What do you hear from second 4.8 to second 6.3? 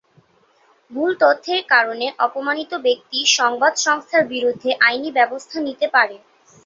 আইনি ব্যবস্থা নিতে পারে।